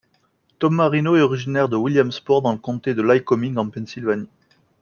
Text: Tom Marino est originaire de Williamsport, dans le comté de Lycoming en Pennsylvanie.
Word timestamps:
Tom 0.57 0.73
Marino 0.77 1.15
est 1.15 1.21
originaire 1.21 1.69
de 1.69 1.75
Williamsport, 1.75 2.41
dans 2.41 2.53
le 2.53 2.57
comté 2.57 2.95
de 2.95 3.03
Lycoming 3.03 3.55
en 3.57 3.69
Pennsylvanie. 3.69 4.27